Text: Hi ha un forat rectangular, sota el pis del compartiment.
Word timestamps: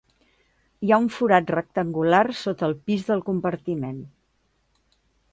Hi 0.85 0.93
ha 0.95 0.97
un 1.01 1.09
forat 1.17 1.51
rectangular, 1.55 2.21
sota 2.39 2.65
el 2.69 2.73
pis 2.87 3.05
del 3.09 3.21
compartiment. 3.27 4.01